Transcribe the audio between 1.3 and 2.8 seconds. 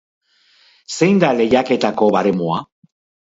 lehiaketako baremoa?